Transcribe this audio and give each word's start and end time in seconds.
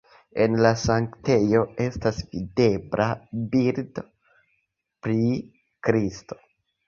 En 0.43 0.53
la 0.65 0.69
sanktejo 0.83 1.59
estas 1.83 2.21
videbla 2.31 3.05
bildo 3.51 4.05
pri 5.09 5.21
Kristo. 5.89 6.39